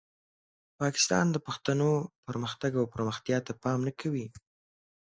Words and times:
پاکستان 0.79 1.25
د 1.31 1.37
پښتنو 1.47 1.89
پرمختګ 2.27 2.71
او 2.79 2.85
پرمختیا 2.93 3.37
ته 3.45 3.51
پام 3.63 3.79
نه 3.87 3.91
کوي. 4.01 4.25